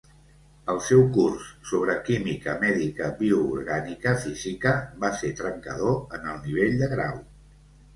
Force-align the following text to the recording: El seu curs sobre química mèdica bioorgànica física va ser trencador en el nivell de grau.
El 0.73 0.79
seu 0.85 1.03
curs 1.17 1.49
sobre 1.73 1.97
química 2.07 2.57
mèdica 2.65 3.11
bioorgànica 3.21 4.17
física 4.27 4.75
va 5.07 5.15
ser 5.23 5.35
trencador 5.45 5.99
en 6.21 6.31
el 6.35 6.47
nivell 6.51 6.79
de 6.85 6.95
grau. 6.99 7.27